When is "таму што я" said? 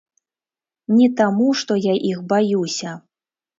1.19-1.95